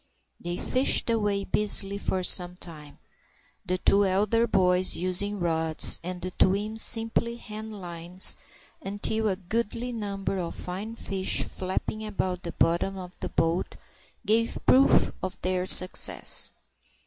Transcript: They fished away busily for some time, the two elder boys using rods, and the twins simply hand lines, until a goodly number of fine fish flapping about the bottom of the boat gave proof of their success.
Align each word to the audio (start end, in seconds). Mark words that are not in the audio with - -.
They 0.39 0.57
fished 0.57 1.11
away 1.11 1.43
busily 1.43 1.99
for 1.99 2.23
some 2.23 2.55
time, 2.55 2.97
the 3.63 3.77
two 3.77 4.03
elder 4.03 4.47
boys 4.47 4.95
using 4.95 5.39
rods, 5.39 5.99
and 6.01 6.23
the 6.23 6.31
twins 6.31 6.81
simply 6.81 7.35
hand 7.35 7.79
lines, 7.79 8.35
until 8.81 9.27
a 9.27 9.35
goodly 9.35 9.91
number 9.91 10.39
of 10.39 10.55
fine 10.55 10.95
fish 10.95 11.43
flapping 11.43 12.03
about 12.03 12.41
the 12.41 12.53
bottom 12.53 12.97
of 12.97 13.11
the 13.19 13.29
boat 13.29 13.75
gave 14.25 14.57
proof 14.65 15.11
of 15.21 15.39
their 15.43 15.67
success. 15.67 16.51